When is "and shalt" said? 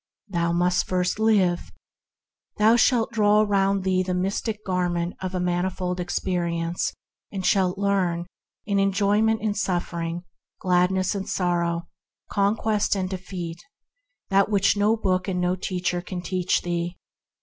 7.31-7.77